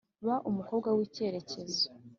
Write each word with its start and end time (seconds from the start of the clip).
Ba 0.27 0.35
umukobwa 0.49 0.87
wikerekezo 0.97 1.83